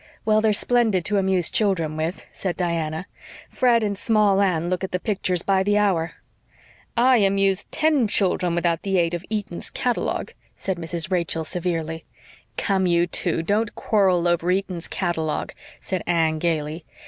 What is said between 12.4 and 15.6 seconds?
"Come, you two, don't quarrel over Eaton's catalogue,"